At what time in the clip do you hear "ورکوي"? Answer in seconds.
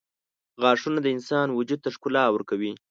2.31-2.71